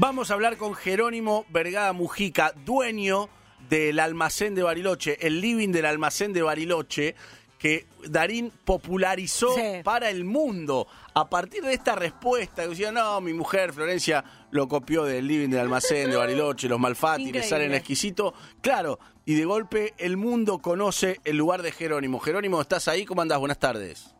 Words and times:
Vamos 0.00 0.30
a 0.30 0.34
hablar 0.34 0.56
con 0.56 0.74
Jerónimo 0.74 1.44
Vergada 1.48 1.92
Mujica, 1.92 2.52
dueño 2.64 3.28
del 3.68 3.98
almacén 3.98 4.54
de 4.54 4.62
Bariloche, 4.62 5.18
el 5.26 5.40
living 5.40 5.70
del 5.72 5.86
almacén 5.86 6.32
de 6.32 6.42
Bariloche, 6.42 7.16
que 7.58 7.88
Darín 8.08 8.52
popularizó 8.64 9.52
Sí. 9.56 9.82
para 9.82 10.08
el 10.08 10.22
mundo. 10.24 10.86
A 11.14 11.28
partir 11.28 11.64
de 11.64 11.72
esta 11.74 11.96
respuesta, 11.96 12.62
que 12.62 12.68
decía, 12.68 12.92
no, 12.92 13.20
mi 13.20 13.32
mujer 13.32 13.72
Florencia 13.72 14.22
lo 14.52 14.68
copió 14.68 15.02
del 15.02 15.26
living 15.26 15.48
del 15.48 15.58
almacén 15.60 16.08
de 16.10 16.16
Bariloche, 16.16 16.68
los 16.68 16.78
Malfatti, 16.78 17.32
le 17.32 17.42
salen 17.42 17.74
exquisito. 17.74 18.34
Claro, 18.60 19.00
y 19.24 19.34
de 19.34 19.44
golpe 19.46 19.94
el 19.98 20.16
mundo 20.16 20.60
conoce 20.60 21.18
el 21.24 21.36
lugar 21.36 21.62
de 21.62 21.72
Jerónimo. 21.72 22.20
Jerónimo, 22.20 22.60
¿estás 22.60 22.86
ahí? 22.86 23.04
¿Cómo 23.04 23.22
andás? 23.22 23.40
Buenas 23.40 23.58
tardes. 23.58 24.14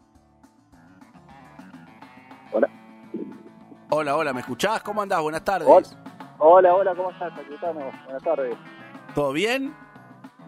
Hola, 3.91 4.17
hola, 4.17 4.35
¿me 4.35 4.41
escuchás? 4.41 4.83
¿Cómo 4.83 5.01
andás? 5.01 5.23
Buenas 5.23 5.43
tardes. 5.43 5.97
Hola, 6.39 6.75
hola, 6.75 6.95
¿cómo 6.95 7.11
estás? 7.11 7.33
Aquí 7.33 7.55
estamos. 7.55 7.85
Buenas 8.05 8.23
tardes. 8.23 8.55
¿Todo 9.15 9.33
bien? 9.33 9.75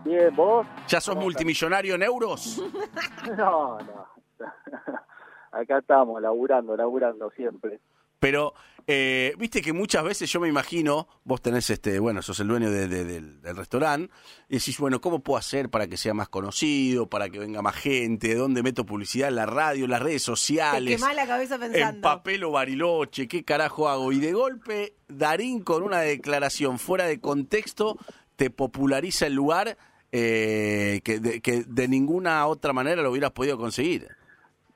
Bien, 0.05 0.35
¿vos? 0.37 0.67
¿Ya 0.89 1.01
sos 1.01 1.15
¿Cómo 1.15 1.25
multimillonario 1.25 1.95
en 1.95 2.03
euros? 2.03 2.63
No, 3.37 3.79
no. 3.79 4.07
Acá 5.53 5.79
estamos, 5.79 6.21
laburando, 6.21 6.77
laburando 6.77 7.31
siempre. 7.31 7.81
Pero, 8.21 8.53
eh, 8.87 9.35
viste 9.39 9.63
que 9.63 9.73
muchas 9.73 10.05
veces 10.05 10.31
yo 10.31 10.41
me 10.41 10.49
imagino, 10.49 11.09
vos 11.25 11.41
tenés 11.41 11.71
este, 11.71 11.99
bueno, 11.99 12.21
sos 12.23 12.39
el 12.41 12.49
dueño 12.49 12.71
de- 12.71 12.87
de- 12.87 13.05
del, 13.05 13.41
del 13.41 13.57
restaurante, 13.57 14.13
y 14.49 14.59
decís, 14.59 14.79
bueno, 14.79 15.01
¿cómo 15.01 15.21
puedo 15.21 15.39
hacer 15.39 15.71
para 15.71 15.87
que 15.87 15.97
sea 15.97 16.13
más 16.13 16.29
conocido, 16.29 17.07
para 17.09 17.31
que 17.31 17.39
venga 17.39 17.63
más 17.63 17.77
gente? 17.77 18.35
¿Dónde 18.35 18.63
meto 18.63 18.85
publicidad? 18.85 19.29
En 19.31 19.37
la 19.37 19.47
radio, 19.47 19.85
en 19.87 19.91
las 19.91 20.03
redes 20.03 20.23
Te 20.23 20.27
sociales. 20.27 20.97
quemás 20.97 21.17
la 21.17 21.27
cabeza 21.27 21.55
En 21.55 21.61
pensando. 21.63 22.01
papel 22.03 22.45
o 22.45 22.51
bariloche, 22.53 23.27
¿qué 23.27 23.43
carajo 23.43 23.89
hago? 23.89 24.13
Y 24.13 24.21
de 24.21 24.33
golpe, 24.33 24.95
Darín 25.09 25.63
con 25.63 25.83
una 25.83 26.01
declaración 26.01 26.79
fuera 26.79 27.07
de 27.07 27.21
contexto 27.21 27.97
te 28.37 28.51
populariza 28.51 29.27
el 29.27 29.35
lugar 29.35 29.77
eh, 30.13 31.01
que, 31.05 31.21
de, 31.21 31.41
que 31.41 31.65
de 31.67 31.89
ninguna 31.89 32.47
otra 32.47 32.73
manera 32.73 33.01
lo 33.03 33.11
hubieras 33.11 33.31
podido 33.33 33.57
conseguir. 33.57 34.09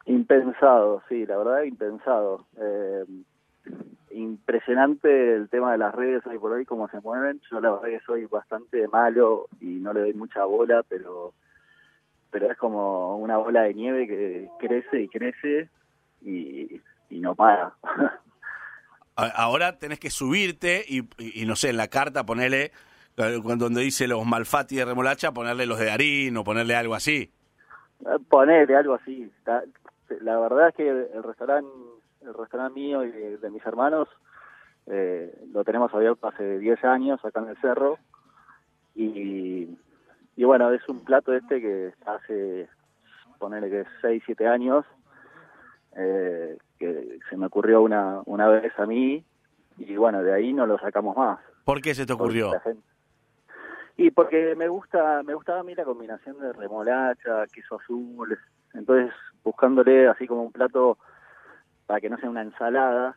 Impensado, 0.06 1.02
sí, 1.08 1.24
la 1.26 1.36
verdad, 1.38 1.62
impensado. 1.62 2.46
Eh, 2.60 3.04
impresionante 4.10 5.34
el 5.34 5.48
tema 5.48 5.72
de 5.72 5.78
las 5.78 5.94
redes 5.94 6.24
hoy 6.26 6.38
por 6.38 6.52
hoy, 6.52 6.64
cómo 6.64 6.88
se 6.88 7.00
mueven. 7.00 7.40
Yo 7.50 7.60
la 7.60 7.70
verdad 7.72 7.88
que 7.88 8.04
soy 8.06 8.26
bastante 8.26 8.86
malo 8.88 9.48
y 9.60 9.66
no 9.80 9.92
le 9.92 10.00
doy 10.00 10.14
mucha 10.14 10.44
bola, 10.44 10.82
pero 10.88 11.34
pero 12.30 12.50
es 12.50 12.58
como 12.58 13.16
una 13.18 13.36
bola 13.36 13.62
de 13.62 13.74
nieve 13.74 14.08
que 14.08 14.48
crece 14.58 15.02
y 15.02 15.08
crece 15.08 15.68
y, 16.22 16.80
y 17.08 17.20
no 17.20 17.34
para. 17.36 17.74
Ahora 19.16 19.78
tenés 19.78 20.00
que 20.00 20.10
subirte 20.10 20.84
y, 20.88 21.02
y- 21.18 21.42
y 21.42 21.46
no 21.46 21.54
sé, 21.54 21.70
en 21.70 21.76
la 21.76 21.86
carta 21.86 22.26
ponerle, 22.26 22.72
eh, 23.16 23.40
donde 23.56 23.80
dice 23.82 24.08
los 24.08 24.26
Malfatti 24.26 24.74
de 24.76 24.84
remolacha, 24.84 25.30
ponerle 25.32 25.66
los 25.66 25.78
de 25.78 25.86
Darín 25.86 26.36
o 26.36 26.42
ponerle 26.42 26.74
algo 26.74 26.96
así. 26.96 27.30
Ponerle 28.28 28.74
algo 28.76 28.94
así. 28.94 29.30
La, 29.46 29.62
la 30.20 30.38
verdad 30.40 30.68
es 30.70 30.74
que 30.74 30.88
el 30.88 31.22
restaurante 31.22 31.70
el 32.26 32.34
restaurante 32.34 32.78
mío 32.78 33.04
y 33.04 33.10
de, 33.10 33.38
de 33.38 33.50
mis 33.50 33.64
hermanos 33.66 34.08
eh, 34.86 35.32
lo 35.52 35.64
tenemos 35.64 35.92
abierto 35.94 36.26
hace 36.28 36.58
10 36.58 36.84
años 36.84 37.24
acá 37.24 37.40
en 37.40 37.48
el 37.48 37.56
cerro 37.58 37.98
y, 38.94 39.76
y 40.36 40.44
bueno, 40.44 40.70
es 40.72 40.86
un 40.88 41.04
plato 41.04 41.32
este 41.32 41.60
que 41.60 41.94
hace, 42.06 42.68
ponerle 43.38 43.70
que 43.70 43.84
6, 44.02 44.22
7 44.26 44.46
años, 44.46 44.84
eh, 45.96 46.58
que 46.78 47.18
se 47.28 47.36
me 47.36 47.46
ocurrió 47.46 47.82
una, 47.82 48.20
una 48.26 48.48
vez 48.48 48.72
a 48.78 48.86
mí 48.86 49.24
y 49.78 49.96
bueno, 49.96 50.22
de 50.22 50.32
ahí 50.32 50.52
no 50.52 50.66
lo 50.66 50.78
sacamos 50.78 51.16
más. 51.16 51.40
¿Por 51.64 51.80
qué 51.80 51.94
se 51.94 52.06
te 52.06 52.12
ocurrió? 52.12 52.50
Porque 52.50 52.78
Y 53.96 54.10
porque 54.10 54.54
me 54.54 54.68
gusta, 54.68 55.22
me 55.22 55.34
gustaba 55.34 55.60
a 55.60 55.64
mí 55.64 55.74
la 55.74 55.84
combinación 55.84 56.38
de 56.40 56.52
remolacha, 56.52 57.46
queso 57.52 57.80
azul, 57.80 58.38
entonces 58.74 59.12
buscándole 59.42 60.08
así 60.08 60.26
como 60.26 60.42
un 60.42 60.52
plato 60.52 60.98
para 61.86 62.00
que 62.00 62.10
no 62.10 62.16
sea 62.18 62.30
una 62.30 62.42
ensalada, 62.42 63.16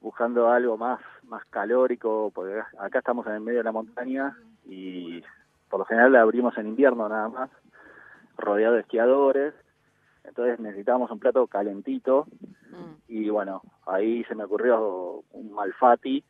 buscando 0.00 0.50
algo 0.50 0.76
más, 0.76 1.00
más 1.24 1.44
calórico, 1.46 2.30
porque 2.34 2.60
acá 2.78 2.98
estamos 2.98 3.26
en 3.26 3.34
el 3.34 3.40
medio 3.40 3.58
de 3.58 3.64
la 3.64 3.72
montaña 3.72 4.36
y 4.66 5.22
por 5.68 5.80
lo 5.80 5.86
general 5.86 6.12
la 6.12 6.20
abrimos 6.20 6.56
en 6.58 6.68
invierno 6.68 7.08
nada 7.08 7.28
más, 7.28 7.50
rodeado 8.36 8.74
de 8.74 8.80
esquiadores, 8.80 9.54
entonces 10.24 10.58
necesitábamos 10.60 11.10
un 11.10 11.18
plato 11.18 11.46
calentito 11.46 12.26
Mm. 12.74 12.94
y 13.08 13.30
bueno, 13.30 13.62
ahí 13.86 14.24
se 14.24 14.34
me 14.34 14.44
ocurrió 14.44 15.22
un 15.30 15.52
malfati 15.52 16.24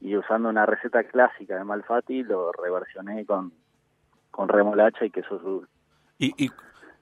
y 0.00 0.16
usando 0.16 0.48
una 0.48 0.66
receta 0.66 1.02
clásica 1.04 1.56
de 1.56 1.64
malfati 1.64 2.22
lo 2.22 2.52
reversioné 2.52 3.24
con, 3.24 3.52
con 4.30 4.48
remolacha 4.48 5.04
y 5.04 5.10
queso 5.10 5.36
azul. 5.36 5.68
¿Y, 6.18 6.44
y 6.44 6.50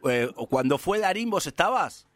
eh, 0.09 0.31
cuando 0.49 0.79
fue 0.79 1.01
Darín 1.01 1.31
vos 1.31 1.47
estabas? 1.47 2.07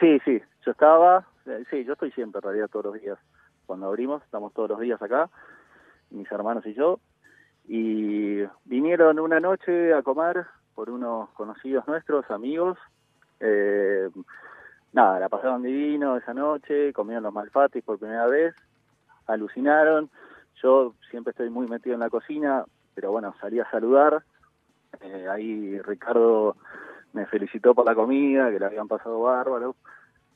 Sí, 0.00 0.18
sí, 0.24 0.40
yo 0.64 0.72
estaba, 0.72 1.26
eh, 1.46 1.64
sí, 1.70 1.84
yo 1.84 1.92
estoy 1.92 2.10
siempre 2.12 2.38
en 2.38 2.42
realidad 2.42 2.68
todos 2.70 2.86
los 2.86 2.94
días. 2.94 3.18
Cuando 3.66 3.86
abrimos, 3.86 4.22
estamos 4.22 4.52
todos 4.52 4.70
los 4.70 4.80
días 4.80 5.00
acá, 5.00 5.30
mis 6.10 6.30
hermanos 6.30 6.64
y 6.66 6.74
yo, 6.74 7.00
y 7.66 8.42
vinieron 8.64 9.18
una 9.18 9.40
noche 9.40 9.94
a 9.94 10.02
comer 10.02 10.44
por 10.74 10.90
unos 10.90 11.30
conocidos 11.30 11.86
nuestros, 11.86 12.30
amigos. 12.30 12.78
Eh, 13.40 14.08
nada, 14.92 15.18
la 15.18 15.28
pasaron 15.28 15.62
divino 15.62 16.16
esa 16.16 16.34
noche, 16.34 16.92
comieron 16.92 17.24
los 17.24 17.32
malfatis 17.32 17.82
por 17.82 17.98
primera 17.98 18.26
vez, 18.26 18.54
alucinaron. 19.26 20.10
Yo 20.62 20.94
siempre 21.10 21.30
estoy 21.30 21.50
muy 21.50 21.66
metido 21.66 21.94
en 21.94 22.00
la 22.00 22.10
cocina, 22.10 22.64
pero 22.94 23.10
bueno, 23.12 23.34
salí 23.40 23.60
a 23.60 23.70
saludar. 23.70 24.22
Eh, 25.00 25.26
ahí 25.28 25.80
Ricardo 25.80 26.56
me 27.12 27.26
felicitó 27.26 27.74
por 27.74 27.86
la 27.86 27.94
comida, 27.94 28.50
que 28.50 28.58
le 28.58 28.66
habían 28.66 28.88
pasado 28.88 29.20
bárbaro, 29.20 29.76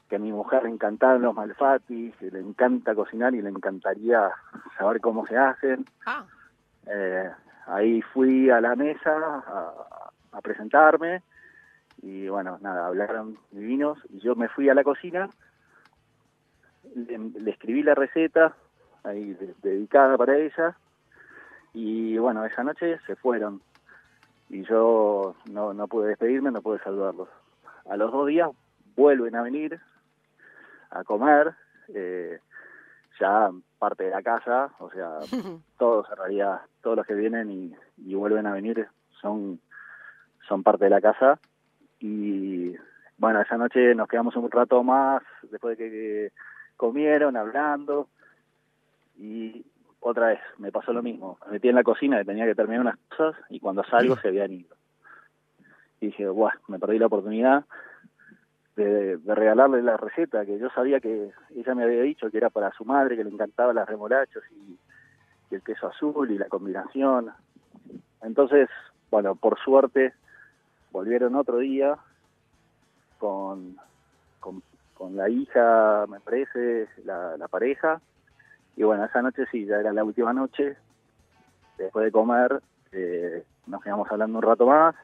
que 0.09 0.17
a 0.17 0.19
mi 0.19 0.33
mujer 0.33 0.63
le 0.65 0.71
encantaban 0.71 1.23
los 1.23 1.35
malfatis, 1.35 2.15
que 2.17 2.31
le 2.31 2.41
encanta 2.41 2.95
cocinar 2.95 3.35
y 3.35 3.43
le 3.43 3.51
encantaría 3.51 4.31
saber 4.79 5.01
cómo 5.01 5.27
se 5.27 5.37
hacen. 5.37 5.85
Ah, 6.07 6.25
Eh, 6.87 7.31
ahí 7.67 8.01
fui 8.01 8.49
a 8.49 8.61
la 8.63 8.75
mesa 8.75 9.13
a, 9.15 9.73
a 10.33 10.41
presentarme 10.41 11.23
y 12.01 12.27
bueno, 12.29 12.57
nada, 12.63 12.87
hablaron 12.87 13.37
divinos 13.51 13.99
y 14.09 14.21
yo 14.21 14.35
me 14.35 14.49
fui 14.49 14.71
a 14.71 14.75
la 14.75 14.83
cocina, 14.85 15.29
le, 16.95 17.19
le 17.19 17.51
escribí 17.51 17.83
la 17.83 17.95
receta 17.95 18.55
ahí 19.05 19.35
de- 19.35 19.55
dedicada 19.63 20.17
para 20.17 20.37
ella 20.39 20.77
y 21.75 22.17
bueno, 22.19 22.45
esa 22.47 22.65
noche 22.65 22.99
se 23.07 23.17
fueron 23.17 23.61
y 24.49 24.65
yo 24.65 25.35
no, 25.51 25.75
no 25.75 25.89
pude 25.89 26.09
despedirme, 26.09 26.51
no 26.51 26.63
pude 26.63 26.79
saludarlos. 26.79 27.29
A 27.91 27.97
los 27.99 28.11
dos 28.11 28.27
días 28.29 28.49
vuelven 28.97 29.37
a 29.37 29.43
venir 29.43 29.79
a 30.91 31.05
comer, 31.05 31.55
eh, 31.95 32.39
ya 33.21 33.51
parte 33.79 34.05
de 34.05 34.11
la 34.11 34.23
casa, 34.23 34.71
o 34.79 34.91
sea, 34.91 35.19
todos 35.79 36.09
en 36.11 36.17
realidad, 36.17 36.61
todos 36.83 36.97
los 36.97 37.07
que 37.07 37.15
vienen 37.15 37.51
y, 37.51 37.77
y 37.97 38.15
vuelven 38.15 38.47
a 38.47 38.53
venir 38.53 38.89
son, 39.21 39.61
son 40.47 40.63
parte 40.63 40.85
de 40.85 40.91
la 40.91 41.01
casa. 41.01 41.39
Y 42.01 42.77
bueno, 43.17 43.41
esa 43.41 43.57
noche 43.57 43.95
nos 43.95 44.09
quedamos 44.09 44.37
un 44.37 44.51
rato 44.51 44.83
más, 44.83 45.23
después 45.51 45.77
de 45.77 45.91
que 45.91 46.33
comieron, 46.77 47.37
hablando. 47.37 48.09
Y 49.17 49.67
otra 50.01 50.29
vez, 50.29 50.41
me 50.59 50.71
pasó 50.71 50.93
lo 50.93 51.03
mismo. 51.03 51.39
Me 51.47 51.53
metí 51.53 51.69
en 51.69 51.75
la 51.75 51.83
cocina, 51.83 52.19
que 52.19 52.25
tenía 52.25 52.47
que 52.47 52.55
terminar 52.55 52.83
unas 52.83 52.99
cosas, 53.17 53.37
y 53.49 53.61
cuando 53.61 53.83
salgo 53.85 54.17
se 54.17 54.29
habían 54.29 54.53
ido. 54.53 54.77
Y 56.01 56.07
dije, 56.07 56.29
Buah, 56.29 56.55
me 56.69 56.79
perdí 56.79 56.99
la 56.99 57.07
oportunidad 57.07 57.65
de, 58.85 59.17
de 59.19 59.35
regalarle 59.35 59.83
la 59.83 59.97
receta, 59.97 60.47
que 60.47 60.59
yo 60.59 60.71
sabía 60.71 61.01
que 61.01 61.33
ella 61.55 61.75
me 61.75 61.85
había 61.85 62.03
dicho 62.03 62.31
que 62.31 62.39
era 62.39 62.49
para 62.49 62.71
su 62.73 62.85
madre, 62.85 63.17
que 63.17 63.25
le 63.25 63.31
encantaba 63.31 63.73
las 63.73 63.89
remolachos 63.89 64.43
y, 64.53 64.79
el 65.51 65.63
queso 65.63 65.87
azul 65.87 66.31
y 66.31 66.37
la 66.37 66.49
combinación. 66.49 67.31
Entonces, 68.21 68.69
bueno, 69.11 69.35
por 69.35 69.59
suerte 69.59 70.13
volvieron 70.93 71.37
otro 71.37 71.57
día 71.57 71.97
con, 73.19 73.79
con, 74.41 74.63
con 74.93 75.17
la 75.17 75.31
hija, 75.31 76.05
me 76.07 76.21
parece, 76.21 76.87
la, 77.05 77.39
la 77.39 77.49
pareja. 77.49 78.01
Y 78.77 78.83
bueno, 78.83 79.07
esa 79.07 79.23
noche 79.23 79.47
sí, 79.51 79.65
ya 79.65 79.77
era 79.77 79.93
la 79.93 80.05
última 80.05 80.35
noche. 80.35 80.77
Después 81.79 82.05
de 82.05 82.13
comer, 82.13 82.61
eh, 82.93 83.43
nos 83.67 83.83
quedamos 83.83 84.11
hablando 84.13 84.39
un 84.39 84.45
rato 84.45 84.67
más. 84.67 84.95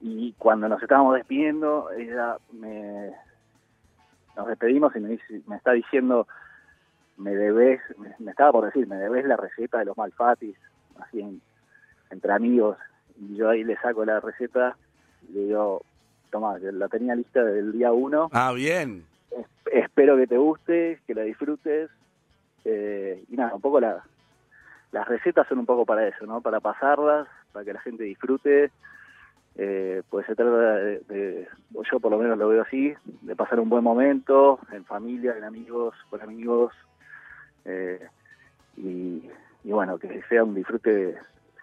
Y 0.00 0.32
cuando 0.38 0.68
nos 0.68 0.82
estábamos 0.82 1.14
despidiendo, 1.16 1.90
ella 1.92 2.36
me 2.52 3.12
nos 4.36 4.46
despedimos 4.46 4.94
y 4.96 5.00
me, 5.00 5.08
dice, 5.10 5.42
me 5.46 5.56
está 5.56 5.72
diciendo, 5.72 6.26
me 7.18 7.34
debes, 7.34 7.80
me, 7.98 8.14
me 8.18 8.30
estaba 8.30 8.52
por 8.52 8.64
decir, 8.64 8.86
me 8.86 8.96
debes 8.96 9.26
la 9.26 9.36
receta 9.36 9.78
de 9.78 9.84
los 9.84 9.96
malfatis, 9.96 10.56
así 11.00 11.20
en- 11.20 11.42
entre 12.10 12.32
amigos. 12.32 12.78
Y 13.18 13.36
yo 13.36 13.50
ahí 13.50 13.64
le 13.64 13.76
saco 13.78 14.04
la 14.04 14.20
receta 14.20 14.76
y 15.28 15.32
le 15.32 15.40
digo, 15.46 15.82
toma, 16.30 16.58
la 16.58 16.88
tenía 16.88 17.14
lista 17.14 17.44
del 17.44 17.72
día 17.72 17.92
uno, 17.92 18.30
Ah, 18.32 18.52
bien. 18.54 19.04
Es- 19.30 19.46
espero 19.72 20.16
que 20.16 20.26
te 20.26 20.38
guste, 20.38 21.00
que 21.06 21.14
la 21.14 21.22
disfrutes 21.22 21.90
Eh, 22.64 23.24
y 23.30 23.36
nada, 23.36 23.54
un 23.54 23.60
poco 23.62 23.80
la, 23.80 24.04
las 24.92 25.08
recetas 25.08 25.48
son 25.48 25.60
un 25.60 25.66
poco 25.66 25.86
para 25.86 26.06
eso, 26.06 26.26
¿no? 26.26 26.42
Para 26.42 26.60
pasarlas, 26.60 27.26
para 27.52 27.64
que 27.64 27.72
la 27.72 27.80
gente 27.80 28.04
disfrute. 28.04 28.70
Eh, 29.62 30.02
pues 30.08 30.24
se 30.24 30.34
trata 30.34 30.56
de, 30.56 31.46
o 31.74 31.82
yo 31.84 32.00
por 32.00 32.10
lo 32.10 32.16
menos 32.16 32.38
lo 32.38 32.48
veo 32.48 32.62
así, 32.62 32.94
de 33.20 33.36
pasar 33.36 33.60
un 33.60 33.68
buen 33.68 33.84
momento 33.84 34.58
en 34.72 34.86
familia, 34.86 35.34
en 35.36 35.44
amigos, 35.44 35.94
con 36.08 36.22
amigos. 36.22 36.72
Eh, 37.66 38.00
y, 38.78 39.28
y 39.62 39.70
bueno, 39.70 39.98
que 39.98 40.22
sea 40.30 40.44
un 40.44 40.54
disfrute 40.54 41.14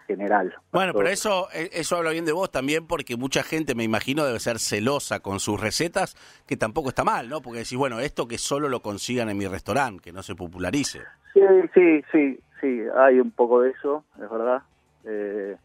general. 0.06 0.54
Bueno, 0.70 0.92
pero 0.94 1.08
eso 1.08 1.48
eh, 1.52 1.70
eso 1.72 1.96
habla 1.96 2.12
bien 2.12 2.24
de 2.24 2.30
vos 2.30 2.52
también 2.52 2.86
porque 2.86 3.16
mucha 3.16 3.42
gente, 3.42 3.74
me 3.74 3.82
imagino, 3.82 4.24
debe 4.24 4.38
ser 4.38 4.60
celosa 4.60 5.18
con 5.18 5.40
sus 5.40 5.60
recetas, 5.60 6.14
que 6.46 6.56
tampoco 6.56 6.90
está 6.90 7.02
mal, 7.02 7.28
¿no? 7.28 7.42
Porque 7.42 7.58
decís, 7.58 7.76
bueno, 7.76 7.98
esto 7.98 8.28
que 8.28 8.38
solo 8.38 8.68
lo 8.68 8.80
consigan 8.80 9.28
en 9.28 9.36
mi 9.38 9.48
restaurante, 9.48 10.04
que 10.04 10.12
no 10.12 10.22
se 10.22 10.36
popularice. 10.36 11.00
Sí, 11.34 11.40
sí, 11.74 12.04
sí, 12.12 12.40
sí, 12.60 12.80
hay 12.96 13.18
un 13.18 13.32
poco 13.32 13.62
de 13.62 13.70
eso, 13.70 14.04
es 14.22 14.30
verdad. 14.30 14.62
Eh, 15.04 15.56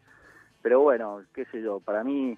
pero 0.64 0.80
bueno, 0.80 1.22
qué 1.36 1.46
sé 1.46 1.62
yo, 1.62 1.80
para 1.82 2.04
mí 2.04 2.36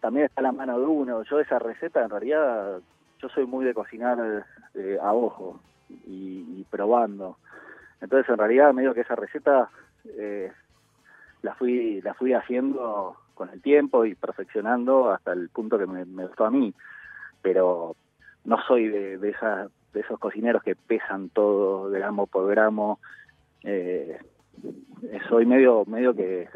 también 0.00 0.26
está 0.26 0.40
la 0.40 0.52
mano 0.52 0.78
de 0.78 0.86
uno. 0.86 1.22
Yo 1.24 1.40
esa 1.40 1.58
receta, 1.58 2.02
en 2.02 2.10
realidad, 2.10 2.80
yo 3.20 3.28
soy 3.28 3.44
muy 3.46 3.64
de 3.64 3.74
cocinar 3.74 4.46
eh, 4.74 4.98
a 5.02 5.12
ojo 5.12 5.60
y, 5.88 6.64
probando. 6.70 7.36
Entonces, 8.00 8.28
en 8.30 8.38
realidad, 8.38 8.72
medio 8.72 8.94
que 8.94 9.00
esa 9.00 9.16
receta 9.16 9.68
eh, 10.04 10.52
la 11.42 11.54
fui 11.54 12.00
la 12.02 12.14
fui 12.14 12.32
haciendo 12.32 13.16
con 13.34 13.50
el 13.50 13.60
tiempo 13.60 14.04
y 14.04 14.14
perfeccionando 14.14 15.10
hasta 15.10 15.32
el 15.32 15.48
punto 15.48 15.78
que 15.78 15.86
me, 15.86 16.04
gustó 16.26 16.44
a 16.44 16.50
mí 16.50 16.72
pero 17.42 17.94
no 18.44 18.56
soy 18.66 18.88
de, 18.88 19.18
de 19.18 19.34
esos 19.94 20.18
cocineros 20.18 20.62
que 20.62 20.74
pesan 20.74 21.28
todo 21.28 21.90
gramo 21.90 22.26
por 22.26 22.48
gramo 22.48 22.98
eh, 23.62 24.18
soy 25.28 25.46
medio 25.46 25.84
medio 25.86 26.14
que 26.14 26.48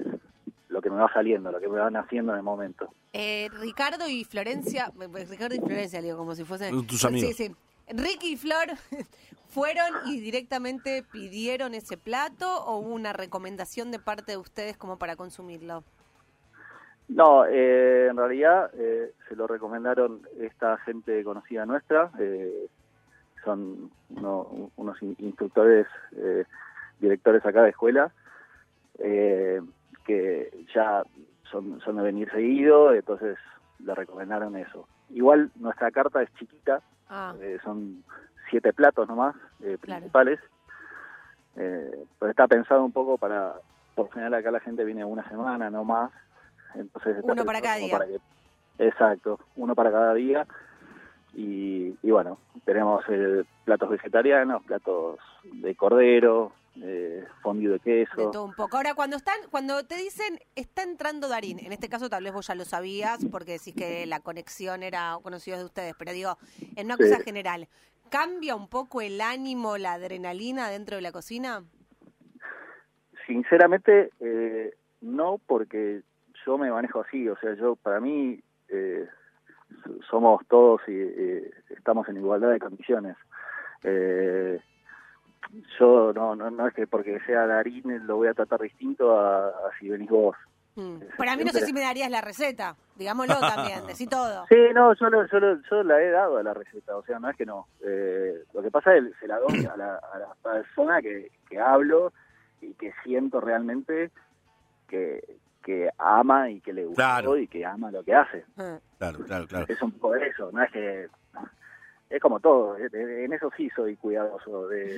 lo 0.71 0.81
que 0.81 0.91
me 0.91 0.97
va 0.97 1.13
saliendo, 1.13 1.51
lo 1.51 1.61
que 1.61 1.69
me 1.69 1.79
van 1.79 1.97
haciendo 1.97 2.33
en 2.33 2.39
el 2.39 2.45
momento. 2.45 2.93
Eh, 3.13 3.49
Ricardo 3.61 4.09
y 4.09 4.25
Florencia, 4.25 4.93
Ricardo 4.97 5.55
y 5.55 5.59
Florencia, 5.59 6.01
digo, 6.01 6.17
como 6.17 6.35
si 6.35 6.45
fuesen... 6.45 6.87
Tus 6.87 7.05
amigos. 7.05 7.37
Sí, 7.37 7.49
sí. 7.49 7.55
Ricky 7.89 8.33
y 8.33 8.37
Flor 8.37 8.69
fueron 9.49 9.89
y 10.07 10.21
directamente 10.21 11.05
pidieron 11.11 11.75
ese 11.75 11.97
plato 11.97 12.65
o 12.65 12.79
hubo 12.79 12.95
una 12.95 13.13
recomendación 13.13 13.91
de 13.91 13.99
parte 13.99 14.33
de 14.33 14.39
ustedes 14.39 14.77
como 14.77 14.97
para 14.97 15.17
consumirlo? 15.17 15.83
No, 17.09 17.45
eh, 17.45 18.07
en 18.09 18.17
realidad 18.17 18.71
eh, 18.75 19.13
se 19.29 19.35
lo 19.35 19.49
recomendaron 19.49 20.23
esta 20.39 20.79
gente 20.79 21.25
conocida 21.25 21.67
nuestra, 21.67 22.13
eh, 22.21 22.69
son 23.45 23.91
uno, 24.11 24.71
unos 24.77 25.03
instructores, 25.03 25.87
eh, 26.17 26.45
directores 27.01 27.45
acá 27.45 27.63
de 27.63 27.71
escuela, 27.71 28.13
eh, 28.99 29.61
que 30.05 30.51
ya 30.75 31.03
son, 31.51 31.81
son 31.81 31.97
de 31.97 32.03
venir 32.03 32.31
seguido, 32.31 32.93
entonces 32.95 33.37
le 33.79 33.95
recomendaron 33.95 34.57
eso. 34.57 34.89
Igual 35.11 35.51
nuestra 35.57 35.91
carta 35.91 36.23
es 36.23 36.33
chiquita, 36.35 36.81
Ah, 37.09 37.35
eh, 37.41 37.59
son 37.65 38.05
siete 38.51 38.73
platos 38.73 39.09
nomás, 39.09 39.35
eh, 39.61 39.77
principales, 39.81 40.39
eh, 41.57 42.05
pero 42.19 42.31
está 42.31 42.47
pensado 42.47 42.85
un 42.85 42.93
poco 42.93 43.19
para, 43.19 43.55
por 43.95 44.11
general 44.13 44.35
acá 44.35 44.51
la 44.51 44.61
gente 44.61 44.85
viene 44.85 45.05
una 45.05 45.29
semana, 45.29 45.71
no 45.71 45.85
más, 45.85 46.13
entonces 46.75 47.17
está 47.17 47.33
Uno 47.33 47.45
para 47.45 47.61
cada 47.61 47.77
día. 47.77 47.99
que- 47.99 48.21
exacto, 48.87 49.41
uno 49.57 49.75
para 49.75 49.91
cada 49.91 50.15
día, 50.15 50.47
y, 51.33 51.97
y 52.03 52.11
bueno, 52.11 52.39
tenemos 52.65 53.05
eh, 53.09 53.45
platos 53.65 53.91
vegetarianos, 53.91 54.63
platos 54.65 55.19
de 55.43 55.75
cordero, 55.75 56.53
eh, 56.83 57.25
fondue 57.43 57.69
de 57.69 57.73
de 57.75 57.81
queso, 57.81 58.31
todo 58.31 58.45
un 58.45 58.55
poco. 58.55 58.77
Ahora, 58.77 58.95
cuando 58.95 59.17
están, 59.17 59.37
cuando 59.51 59.85
te 59.85 59.97
dicen 59.97 60.39
está 60.55 60.83
entrando 60.83 61.29
Darín, 61.29 61.59
en 61.59 61.73
este 61.73 61.89
caso 61.89 62.09
tal 62.09 62.25
vez 62.25 62.33
vos 62.33 62.47
ya 62.47 62.55
lo 62.55 62.65
sabías 62.65 63.25
porque 63.31 63.53
decís 63.53 63.75
que 63.75 64.07
la 64.07 64.21
conexión 64.21 64.83
era 64.83 65.17
conocida 65.23 65.59
de 65.59 65.65
ustedes, 65.65 65.95
pero 65.99 66.13
digo, 66.13 66.37
en 66.77 66.87
una 66.87 66.97
Sí. 66.97 67.05
cosa 67.05 67.21
general, 67.21 67.69
¿cambia 68.11 68.57
un 68.57 68.69
poco 68.69 69.01
el 69.01 69.21
ánimo, 69.21 69.79
la 69.79 69.93
adrenalina 69.95 70.69
dentro 70.69 70.97
de 70.97 71.03
la 71.03 71.13
cocina? 71.13 71.65
Sinceramente, 73.27 74.11
eh, 74.21 74.75
no, 75.01 75.39
porque 75.47 76.03
yo 76.45 76.59
me 76.59 76.71
manejo 76.71 77.01
así. 77.03 77.29
O 77.29 77.37
sea, 77.39 77.55
yo, 77.55 77.77
para 77.77 78.01
mí, 78.01 78.41
eh, 78.69 79.07
somos 80.11 80.45
todos 80.49 80.81
y 80.89 80.93
eh, 80.93 81.51
estamos 81.71 82.09
en 82.09 82.17
igualdad 82.17 82.51
de 82.51 82.59
condiciones. 82.59 83.17
Eh, 83.85 84.61
yo 85.79 86.13
no, 86.15 86.35
no, 86.37 86.51
no 86.51 86.67
es 86.69 86.75
que 86.75 86.87
porque 86.87 87.19
sea 87.27 87.47
Darín 87.47 88.07
lo 88.07 88.17
voy 88.17 88.29
a 88.29 88.35
tratar 88.35 88.61
distinto 88.61 89.19
a, 89.19 89.49
a 89.49 89.53
si 89.79 89.89
venís 89.89 90.09
vos. 90.11 90.37
Mm. 90.77 90.99
Para 91.19 91.37
mí 91.37 91.43
no 91.45 91.51
sé 91.51 91.67
si 91.67 91.73
me 91.73 91.81
darías 91.81 92.11
la 92.11 92.21
receta, 92.21 92.77
digámoslo 92.95 93.35
también, 93.41 93.85
decí 93.89 94.07
todo. 94.07 94.47
Sí, 94.49 94.57
no, 94.75 94.95
yo, 94.95 95.11
lo- 95.11 95.27
yo, 95.27 95.41
lo- 95.41 95.61
yo 95.69 95.83
la 95.83 96.01
he 96.01 96.11
dado 96.11 96.37
a 96.39 96.43
la 96.43 96.55
receta, 96.55 96.97
o 96.97 97.03
sea, 97.05 97.19
no 97.19 97.29
es 97.29 97.37
que 97.37 97.45
no. 97.45 97.67
Eh, 97.85 98.45
lo 98.55 98.63
que 98.63 98.71
pasa 98.71 98.95
es 98.97 99.05
que 99.05 99.15
se 99.21 99.27
la 99.27 99.39
doy 99.41 99.67
a 99.67 99.77
la, 99.77 99.97
a 99.97 100.19
la 100.19 100.35
persona 100.43 101.03
que, 101.03 101.31
que 101.49 101.59
hablo 101.59 102.13
y 102.63 102.73
que 102.75 102.93
siento 103.03 103.41
realmente 103.41 104.11
que, 104.89 105.39
que 105.65 105.91
ama 105.99 106.51
y 106.51 106.61
que 106.61 106.73
le 106.73 106.85
gustó 106.85 106.97
Claro. 107.03 107.37
y 107.37 107.49
que 107.49 107.65
ama 107.67 107.91
lo 107.91 108.05
que 108.05 108.15
hace. 108.15 108.45
Ah. 108.57 108.79
Claro, 108.99 109.19
claro, 109.25 109.47
claro. 109.49 109.67
Es 109.69 109.83
un 109.83 109.91
poco 109.93 110.15
eso, 110.17 110.51
no 110.53 110.63
es 110.63 110.71
que... 110.71 111.09
Es 112.11 112.21
como 112.21 112.41
todo, 112.41 112.77
eh, 112.77 112.89
eh, 112.93 113.25
en 113.25 113.33
eso 113.33 113.51
sí 113.57 113.71
soy 113.75 113.97
cuidadoso 113.97 114.69
de, 114.69 114.97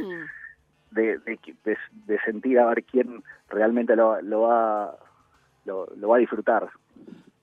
de, 0.91 1.19
de, 1.19 1.39
de- 1.65 1.77
de 2.07 2.19
sentir 2.25 2.59
a 2.59 2.67
ver 2.67 2.85
quién 2.85 3.23
realmente 3.49 3.95
lo, 3.95 4.21
lo 4.23 4.41
va 4.43 4.97
lo, 5.67 5.87
lo 5.97 6.09
va 6.09 6.17
a 6.17 6.21
disfrutar. 6.21 6.69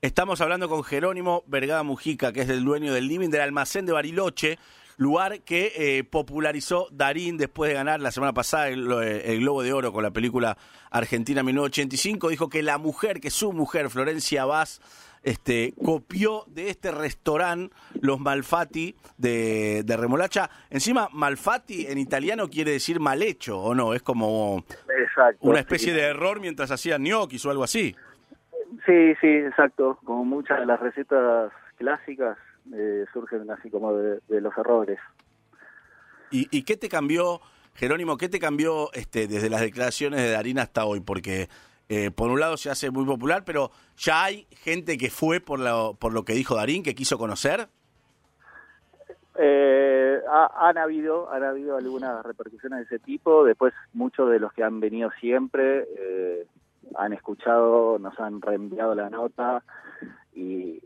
Estamos 0.01 0.42
hablando 0.42 0.68
con 0.69 0.83
Jerónimo 0.83 1.44
Vergada 1.48 1.83
Mujica, 1.83 2.31
que 2.33 2.42
es 2.42 2.50
el 2.50 2.63
dueño 2.66 2.94
del 2.94 3.07
living 3.07 3.30
del 3.30 3.42
almacén 3.42 3.86
de 3.86 3.92
Bariloche, 3.94 4.57
lugar 4.98 5.42
que 5.42 5.71
eh, 5.75 6.04
popularizó 6.04 6.88
Darín 6.92 7.38
después 7.38 7.69
de 7.69 7.75
ganar 7.75 8.00
la 8.01 8.12
semana 8.12 8.33
pasada 8.33 8.69
el, 8.69 8.92
el 8.92 9.39
Globo 9.42 9.62
de 9.62 9.71
Oro 9.74 9.94
con 9.94 10.04
la 10.04 10.12
película 10.12 10.57
Argentina 10.89 11.44
1985. 11.44 12.30
Dijo 12.30 12.50
que 12.50 12.63
la 12.63 12.77
mujer, 12.77 13.19
que 13.21 13.30
su 13.30 13.51
mujer, 13.54 13.89
Florencia 13.89 14.45
Vaz, 14.45 14.81
este, 15.24 15.74
copió 15.83 16.44
de 16.48 16.69
este 16.69 16.92
restaurante 16.92 17.75
los 18.01 18.19
Malfatti 18.19 18.95
de, 19.18 19.83
de 19.83 19.98
remolacha. 19.98 20.50
Encima, 20.69 21.10
Malfatti 21.12 21.88
en 21.88 21.98
italiano 21.98 22.50
quiere 22.50 22.71
decir 22.71 23.00
mal 23.00 23.21
hecho, 23.21 23.60
¿o 23.60 23.75
no? 23.75 23.94
Es 23.94 24.01
como 24.01 24.64
Exacto. 24.88 25.47
una 25.47 25.59
especie 25.59 25.90
sí. 25.90 25.95
de 25.95 26.04
error 26.04 26.40
mientras 26.40 26.71
hacían 26.71 27.04
gnocchis 27.04 27.45
o 27.45 27.52
algo 27.52 27.64
así. 27.64 27.95
Sí, 28.85 29.16
sí, 29.19 29.28
exacto. 29.28 29.99
Como 30.04 30.23
muchas 30.26 30.59
de 30.59 30.66
las 30.66 30.80
recetas 30.80 31.52
clásicas 31.78 32.38
eh, 32.73 33.06
surgen 33.14 33.49
así 33.52 33.69
como 33.69 33.94
de, 33.94 34.19
de 34.28 34.42
los 34.42 34.56
errores. 34.57 34.99
¿Y, 36.31 36.47
¿Y 36.52 36.64
qué 36.64 36.78
te 36.78 36.90
cambió, 36.90 37.42
Jerónimo, 37.73 38.18
qué 38.18 38.30
te 38.30 38.40
cambió 38.40 38.94
este, 38.94 39.28
desde 39.28 39.49
las 39.49 39.61
declaraciones 39.61 40.21
de 40.21 40.31
Darín 40.31 40.59
hasta 40.59 40.85
hoy? 40.85 40.99
Porque 40.99 41.49
eh, 41.89 42.11
por 42.11 42.29
un 42.29 42.39
lado 42.39 42.55
se 42.55 42.69
hace 42.69 42.91
muy 42.91 43.05
popular, 43.05 43.43
pero 43.45 43.71
ya 43.97 44.23
hay 44.25 44.47
gente 44.63 44.97
que 44.97 45.09
fue 45.09 45.39
por 45.41 45.59
lo, 45.59 45.95
por 45.95 46.13
lo 46.13 46.23
que 46.23 46.33
dijo 46.33 46.55
Darín, 46.55 46.83
que 46.83 46.95
quiso 46.95 47.17
conocer. 47.17 47.67
Eh, 49.41 50.19
ha- 50.29 50.67
han 50.69 50.77
habido 50.77 51.31
han 51.31 51.43
habido 51.43 51.77
algunas 51.77 52.23
repercusiones 52.25 52.79
de 52.79 52.95
ese 52.95 52.99
tipo. 53.03 53.43
Después 53.45 53.73
muchos 53.93 54.29
de 54.29 54.39
los 54.39 54.51
que 54.53 54.63
han 54.63 54.79
venido 54.79 55.09
siempre 55.19 55.87
eh, 55.97 56.45
han 56.95 57.13
escuchado, 57.13 57.97
nos 57.99 58.19
han 58.19 58.41
reenviado 58.41 58.95
la 58.95 59.09
nota 59.09 59.63
y, 60.33 60.81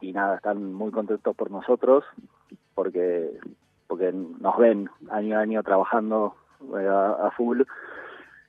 y 0.00 0.12
nada, 0.12 0.36
están 0.36 0.72
muy 0.74 0.90
contentos 0.90 1.34
por 1.34 1.50
nosotros 1.50 2.04
porque 2.74 3.30
porque 3.86 4.12
nos 4.12 4.56
ven 4.58 4.90
año 5.10 5.38
a 5.38 5.42
año 5.42 5.62
trabajando 5.62 6.34
eh, 6.78 6.86
a, 6.86 7.26
a 7.28 7.30
full. 7.32 7.62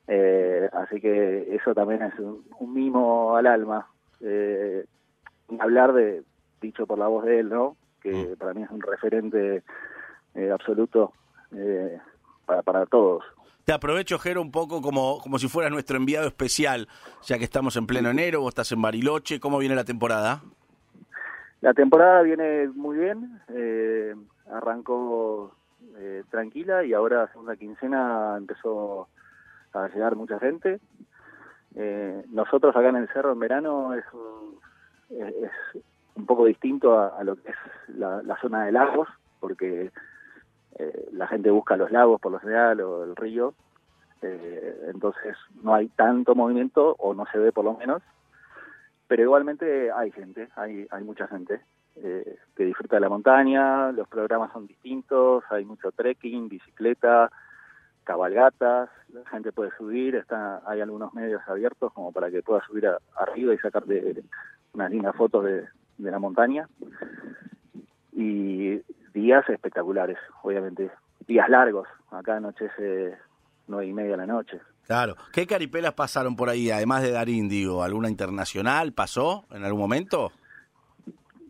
Eh, 0.08 0.70
así 0.74 1.02
que 1.02 1.56
eso 1.56 1.74
también 1.74 2.04
es 2.04 2.18
un, 2.20 2.46
un 2.60 2.74
mimo 2.74 3.36
al 3.36 3.48
alma. 3.48 3.88
Eh, 4.22 4.86
hablar 5.60 5.94
de, 5.94 6.24
dicho 6.62 6.86
por 6.86 6.98
la 6.98 7.08
voz 7.08 7.26
de 7.26 7.40
él, 7.40 7.50
¿no? 7.50 7.76
Que 8.02 8.36
para 8.38 8.54
mí 8.54 8.62
es 8.62 8.70
un 8.70 8.82
referente 8.82 9.64
eh, 10.36 10.52
absoluto 10.52 11.14
eh, 11.56 12.00
para, 12.46 12.62
para 12.62 12.86
todos. 12.86 13.24
Te 13.66 13.74
aprovecho, 13.74 14.20
Jero, 14.20 14.44
un 14.44 14.52
poco 14.52 14.80
como, 14.80 15.20
como 15.22 15.40
si 15.40 15.48
fueras 15.48 15.72
nuestro 15.72 15.98
enviado 15.98 16.28
especial, 16.28 16.88
ya 17.24 17.40
que 17.40 17.46
estamos 17.46 17.76
en 17.78 17.88
pleno 17.88 18.12
enero, 18.12 18.42
vos 18.42 18.50
estás 18.50 18.72
en 18.72 18.82
Bariloche, 18.82 19.40
¿cómo 19.40 19.58
viene 19.58 19.74
la 19.74 19.84
temporada? 19.84 20.42
La 21.62 21.74
temporada 21.74 22.22
viene 22.22 22.68
muy 22.68 22.96
bien, 22.96 23.42
eh, 23.50 24.14
arrancó 24.52 25.56
eh, 25.98 26.24
tranquila 26.30 26.84
y 26.84 26.94
ahora 26.94 27.28
segunda 27.32 27.56
quincena 27.56 28.36
empezó 28.38 29.08
a 29.76 29.90
llegar 29.90 30.16
mucha 30.16 30.40
gente. 30.40 30.80
Eh, 31.76 32.24
nosotros 32.30 32.76
acá 32.76 32.90
en 32.90 32.96
el 32.96 33.10
cerro 33.10 33.34
en 33.34 33.40
verano 33.40 33.94
es 33.94 34.06
un, 34.14 34.60
es, 35.10 35.52
un 36.16 36.26
poco 36.26 36.46
distinto 36.46 36.98
a, 36.98 37.22
lo 37.24 37.36
que 37.36 37.50
es 37.50 37.58
la, 37.90 38.38
zona 38.42 38.66
de 38.66 38.72
lagos, 38.72 39.10
porque 39.40 39.92
eh, 40.80 41.10
la 41.12 41.28
gente 41.28 41.52
busca 41.52 41.76
los 41.76 41.92
lagos 41.92 42.22
por 42.22 42.32
lo 42.32 42.40
general 42.40 42.80
o 42.82 43.04
el 43.04 43.16
río, 43.16 43.54
eh, 44.22 44.90
entonces 44.94 45.36
no 45.62 45.76
hay 45.76 45.90
tanto 45.90 46.34
movimiento 46.34 46.96
o 46.98 47.14
no 47.14 47.26
se 47.32 47.38
ve 47.38 47.52
por 47.52 47.66
lo 47.66 47.74
menos, 47.74 48.02
pero 49.08 49.24
igualmente 49.24 49.92
hay 49.92 50.12
gente, 50.12 50.48
hay, 50.56 50.88
hay 50.90 51.04
mucha 51.04 51.28
gente 51.28 51.62
que 51.96 52.66
disfruta 52.66 52.98
de 52.98 53.00
la 53.00 53.08
montaña, 53.08 53.90
los 53.94 54.06
programas 54.10 54.52
son 54.52 54.68
distintos, 54.68 55.46
hay 55.50 55.64
mucho 55.64 55.94
trekking, 55.94 56.50
bicicleta, 56.50 57.32
cabalgatas, 58.06 58.90
la 59.12 59.30
gente 59.30 59.52
puede 59.52 59.72
subir, 59.78 60.16
está, 60.16 60.62
hay 60.66 60.80
algunos 60.80 61.14
medios 61.14 61.42
abiertos 61.48 61.92
como 61.94 62.12
para 62.12 62.32
que 62.32 62.42
pueda 62.42 62.66
subir 62.66 62.88
arriba 63.18 63.54
y 63.54 63.58
sacar 63.58 63.86
de, 63.86 64.24
unas 64.74 64.92
lindas 64.92 65.16
fotos 65.16 65.44
de, 65.44 65.66
de 65.98 66.12
la 66.12 66.20
montaña. 66.20 66.70
Y 68.14 68.82
días 69.14 69.48
espectaculares, 69.50 70.18
obviamente, 70.44 70.90
días 71.28 71.50
largos, 71.50 71.88
acá 72.12 72.38
anochece 72.38 73.18
nueve 73.68 73.88
y 73.88 73.94
media 73.94 74.12
de 74.12 74.18
la 74.18 74.28
noche. 74.28 74.60
Claro. 74.86 75.16
¿Qué 75.34 75.48
caripelas 75.48 75.94
pasaron 75.94 76.36
por 76.36 76.50
ahí, 76.50 76.70
además 76.70 77.02
de 77.02 77.12
Darín, 77.12 77.50
digo? 77.50 77.84
¿Alguna 77.84 78.10
internacional 78.10 78.94
pasó 78.94 79.46
en 79.52 79.64
algún 79.64 79.82
momento? 79.82 80.32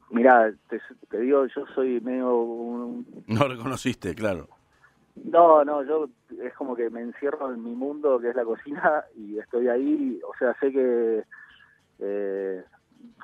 Mira, 0.10 0.54
te, 0.70 0.80
te, 1.10 1.20
digo, 1.20 1.46
yo 1.48 1.66
soy 1.76 2.00
medio... 2.00 2.34
Un... 2.38 3.06
No 3.28 3.48
reconociste, 3.48 4.16
claro. 4.16 4.48
No, 5.24 5.64
no, 5.64 5.84
yo 5.84 6.10
es 6.42 6.54
como 6.56 6.76
que 6.76 6.90
me 6.90 7.02
encierro 7.02 7.54
en 7.54 7.64
mi 7.64 7.74
mundo, 7.74 8.20
que 8.20 8.30
es 8.30 8.36
la 8.36 8.44
cocina, 8.44 9.06
y 9.16 9.40
estoy 9.40 9.70
ahí, 9.70 10.20
o 10.28 10.36
sea, 10.38 10.54
sé 10.60 10.72
que 10.72 11.24
eh, 12.00 12.64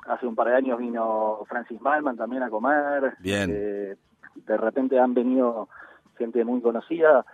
hace 0.06 0.26
un 0.26 0.34
par 0.34 0.48
de 0.48 0.56
años 0.56 0.78
vino 0.78 1.40
Francis 1.48 1.80
Malman 1.80 2.16
también 2.16 2.42
a 2.42 2.50
comer. 2.50 3.14
Bien. 3.20 3.50
Eh, 3.52 3.96
de 4.34 4.56
repente 4.56 4.98
han 4.98 5.14
venido 5.14 5.68
gente 6.16 6.44
muy 6.44 6.62
conocida, 6.62 7.24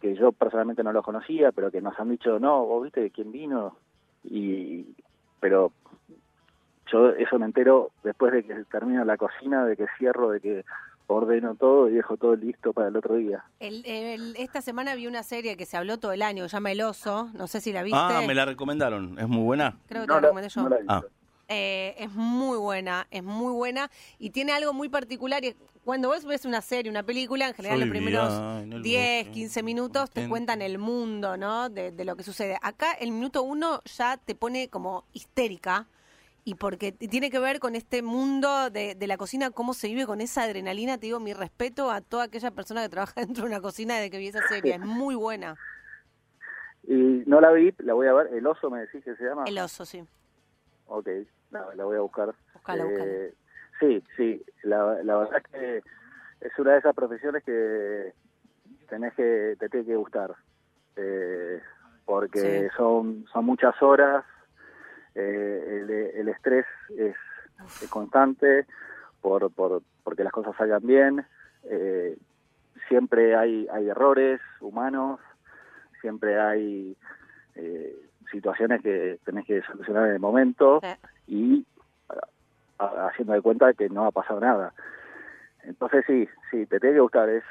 que 0.00 0.14
yo 0.14 0.32
personalmente 0.32 0.84
no 0.84 0.92
los 0.92 1.04
conocía, 1.04 1.50
pero 1.50 1.70
que 1.70 1.80
nos 1.80 1.98
han 1.98 2.10
dicho, 2.10 2.38
no, 2.38 2.64
vos 2.64 2.84
viste 2.84 3.10
quién 3.10 3.32
vino, 3.32 3.76
y 4.22 4.94
pero 5.40 5.72
yo 6.90 7.10
eso 7.10 7.38
me 7.38 7.46
entero 7.46 7.90
después 8.02 8.32
de 8.32 8.44
que 8.44 8.64
termino 8.64 9.04
la 9.04 9.16
cocina, 9.16 9.64
de 9.66 9.76
que 9.76 9.86
cierro, 9.98 10.30
de 10.30 10.40
que 10.40 10.64
ordeno 11.06 11.54
todo 11.54 11.88
y 11.88 11.94
dejo 11.94 12.16
todo 12.16 12.36
listo 12.36 12.72
para 12.72 12.88
el 12.88 12.96
otro 12.96 13.16
día. 13.16 13.44
El, 13.60 14.34
esta 14.36 14.62
semana 14.62 14.94
vi 14.94 15.06
una 15.06 15.22
serie 15.22 15.56
que 15.56 15.66
se 15.66 15.76
habló 15.76 15.98
todo 15.98 16.12
el 16.12 16.22
año, 16.22 16.48
se 16.48 16.56
llama 16.56 16.72
El 16.72 16.80
Oso, 16.82 17.30
no 17.34 17.46
sé 17.46 17.60
si 17.60 17.72
la 17.72 17.82
viste. 17.82 17.98
Ah, 18.00 18.22
me 18.26 18.34
la 18.34 18.44
recomendaron, 18.44 19.18
es 19.18 19.28
muy 19.28 19.42
buena. 19.42 19.76
Creo 19.88 20.02
que 20.02 20.08
te 20.08 20.12
la 20.14 20.20
recomendé 20.20 20.48
yo. 20.48 20.68
No 20.68 20.76
ah. 20.88 21.02
eh, 21.48 21.94
es 21.98 22.12
muy 22.12 22.58
buena, 22.58 23.06
es 23.10 23.22
muy 23.22 23.52
buena 23.52 23.90
y 24.18 24.30
tiene 24.30 24.52
algo 24.52 24.72
muy 24.72 24.88
particular. 24.88 25.44
Y 25.44 25.54
cuando 25.84 26.08
vos 26.08 26.24
ves 26.24 26.44
una 26.46 26.62
serie, 26.62 26.90
una 26.90 27.02
película, 27.02 27.48
en 27.48 27.54
general 27.54 27.78
Soy 27.78 27.86
los 27.86 27.92
primeros 27.92 28.62
el 28.62 28.82
10, 28.82 29.24
bosque, 29.26 29.32
15 29.32 29.62
minutos 29.62 30.10
te 30.10 30.28
cuentan 30.28 30.62
el 30.62 30.78
mundo, 30.78 31.36
¿no? 31.36 31.68
De, 31.68 31.92
de 31.92 32.04
lo 32.04 32.16
que 32.16 32.22
sucede. 32.22 32.58
Acá 32.62 32.92
el 32.92 33.12
minuto 33.12 33.42
uno 33.42 33.82
ya 33.84 34.16
te 34.16 34.34
pone 34.34 34.68
como 34.68 35.04
histérica 35.12 35.86
y 36.44 36.56
porque 36.56 36.92
tiene 36.92 37.30
que 37.30 37.38
ver 37.38 37.58
con 37.58 37.74
este 37.74 38.02
mundo 38.02 38.68
de, 38.70 38.94
de 38.94 39.06
la 39.06 39.16
cocina, 39.16 39.50
cómo 39.50 39.72
se 39.72 39.88
vive 39.88 40.06
con 40.06 40.20
esa 40.20 40.42
adrenalina. 40.42 40.98
Te 40.98 41.06
digo 41.06 41.18
mi 41.20 41.32
respeto 41.32 41.90
a 41.90 42.00
toda 42.02 42.24
aquella 42.24 42.50
persona 42.50 42.82
que 42.82 42.90
trabaja 42.90 43.20
dentro 43.22 43.44
de 43.44 43.50
una 43.50 43.60
cocina 43.60 43.94
desde 43.96 44.10
que 44.10 44.18
vi 44.18 44.28
esa 44.28 44.42
serie. 44.46 44.74
Es 44.74 44.80
muy 44.80 45.14
buena. 45.14 45.56
Y 46.86 47.22
no 47.26 47.40
la 47.40 47.50
vi, 47.52 47.72
la 47.78 47.94
voy 47.94 48.06
a 48.08 48.12
ver. 48.12 48.26
El 48.34 48.46
oso 48.46 48.68
me 48.70 48.80
decís 48.80 49.02
que 49.02 49.16
se 49.16 49.24
llama. 49.24 49.44
El 49.46 49.58
oso, 49.58 49.86
sí. 49.86 50.04
Ok, 50.86 51.08
la, 51.50 51.66
la 51.74 51.84
voy 51.84 51.96
a 51.96 52.00
buscar. 52.00 52.34
Buscala, 52.52 52.84
buscala. 52.84 53.10
Eh, 53.10 53.34
sí, 53.80 54.02
sí, 54.16 54.44
la, 54.64 55.02
la 55.02 55.16
verdad 55.16 55.38
es 55.38 55.44
que 55.50 55.82
es 56.46 56.58
una 56.58 56.72
de 56.72 56.78
esas 56.80 56.94
profesiones 56.94 57.42
que 57.42 58.12
tenés 58.90 59.14
que, 59.14 59.56
te 59.58 59.70
tiene 59.70 59.86
que 59.86 59.96
gustar. 59.96 60.34
Eh, 60.96 61.58
porque 62.04 62.68
Sí. 62.68 62.76
son, 62.76 63.24
son 63.32 63.46
muchas 63.46 63.80
horas, 63.82 64.26
eh, 65.14 65.64
el, 65.82 65.90
el 65.90 66.28
estrés 66.28 66.66
es, 66.96 67.16
es 67.82 67.88
constante 67.90 68.66
por, 69.20 69.50
por, 69.52 69.82
porque 70.02 70.24
las 70.24 70.32
cosas 70.32 70.54
salgan 70.56 70.86
bien, 70.86 71.24
eh, 71.64 72.16
siempre 72.88 73.36
hay, 73.36 73.66
hay 73.72 73.88
errores 73.88 74.40
humanos, 74.60 75.20
siempre 76.00 76.38
hay 76.40 76.96
eh, 77.54 77.96
situaciones 78.30 78.82
que 78.82 79.18
tenés 79.24 79.46
que 79.46 79.62
solucionar 79.62 80.08
en 80.08 80.14
el 80.14 80.20
momento 80.20 80.80
y 81.26 81.64
a- 82.78 83.06
haciendo 83.06 83.32
de 83.32 83.40
cuenta 83.42 83.72
que 83.72 83.88
no 83.88 84.04
ha 84.04 84.10
pasado 84.10 84.40
nada. 84.40 84.72
Entonces 85.62 86.04
sí, 86.06 86.28
sí, 86.50 86.66
te 86.66 86.78
tiene 86.80 86.96
que 86.96 87.00
gustar, 87.00 87.28
es 87.30 87.44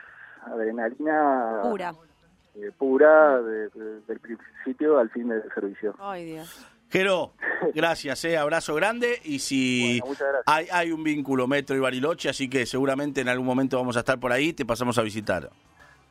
adrenalina 0.46 1.62
Pura. 1.63 1.93
eh, 2.55 2.72
pura 2.77 3.41
de- 3.41 3.70
de- 3.70 4.01
del 4.01 4.20
principio 4.20 5.00
al 5.00 5.10
fin 5.10 5.29
del 5.29 5.41
servicio. 5.53 5.96
Ay, 6.00 6.25
Dios. 6.25 6.70
Jero, 6.94 7.34
gracias, 7.74 8.24
eh, 8.24 8.38
abrazo 8.38 8.76
grande 8.76 9.20
y 9.24 9.40
si 9.40 10.00
Bueno, 10.00 10.16
hay, 10.46 10.68
hay 10.72 10.92
un 10.92 11.04
vínculo 11.04 11.48
Metro 11.48 11.76
y 11.76 11.80
Bariloche, 11.80 12.30
así 12.30 12.48
que 12.48 12.68
seguramente 12.68 13.22
en 13.22 13.30
algún 13.30 13.48
momento 13.48 13.78
vamos 13.78 13.98
a 13.98 14.02
estar 14.02 14.20
por 14.20 14.32
ahí, 14.32 14.54
te 14.54 14.64
pasamos 14.64 15.00
a 15.00 15.02
visitar. 15.02 15.50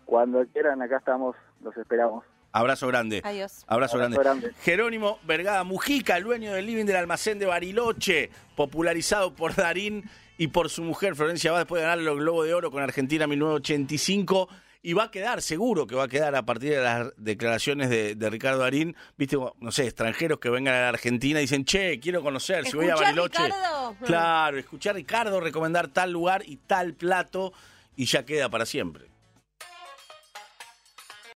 Cuando 0.04 0.44
quieran, 0.52 0.82
acá 0.82 0.96
estamos, 0.96 1.36
los 1.62 1.76
esperamos. 1.76 2.24
Abrazo 2.50 2.88
grande. 2.88 3.22
Adiós. 3.22 3.64
Abrazo, 3.68 3.96
Abrazo 3.96 3.98
grande. 3.98 4.18
grande. 4.18 4.50
Jerónimo 4.64 5.20
Vergada 5.22 5.62
Mujica, 5.62 6.16
el 6.16 6.24
dueño 6.24 6.52
del 6.52 6.66
living 6.66 6.84
del 6.84 6.96
almacén 6.96 7.38
de 7.38 7.46
Bariloche, 7.46 8.30
popularizado 8.56 9.36
por 9.36 9.54
Darín 9.54 10.10
y 10.36 10.48
por 10.48 10.68
su 10.68 10.82
mujer 10.82 11.14
Florencia 11.14 11.52
va 11.52 11.58
después 11.58 11.80
de 11.80 11.86
ganar 11.86 12.02
los 12.02 12.18
Globo 12.18 12.42
de 12.42 12.54
Oro 12.54 12.72
con 12.72 12.82
Argentina 12.82 13.28
1985 13.28 14.48
y 14.82 14.94
va 14.94 15.04
a 15.04 15.10
quedar, 15.10 15.40
seguro 15.42 15.86
que 15.86 15.94
va 15.94 16.04
a 16.04 16.08
quedar 16.08 16.34
a 16.34 16.44
partir 16.44 16.70
de 16.70 16.80
las 16.80 17.12
declaraciones 17.16 17.88
de, 17.88 18.16
de 18.16 18.30
Ricardo 18.30 18.58
Darín, 18.58 18.96
viste, 19.16 19.36
no 19.60 19.70
sé, 19.70 19.84
extranjeros 19.84 20.40
que 20.40 20.50
vengan 20.50 20.74
a 20.74 20.80
la 20.80 20.88
Argentina 20.88 21.38
y 21.38 21.42
dicen, 21.42 21.64
che, 21.64 22.00
quiero 22.00 22.20
conocer, 22.20 22.66
si 22.66 22.76
voy 22.76 22.86
a 22.86 22.94
¿Escuchá, 22.94 23.04
Bariloche. 23.04 23.44
Ricardo? 23.44 23.96
Claro, 24.04 24.58
escuchar 24.58 24.94
a 24.94 24.96
Ricardo 24.96 25.40
recomendar 25.40 25.88
tal 25.88 26.10
lugar 26.10 26.42
y 26.44 26.56
tal 26.56 26.94
plato 26.94 27.52
y 27.94 28.06
ya 28.06 28.24
queda 28.24 28.48
para 28.48 28.66
siempre. 28.66 29.11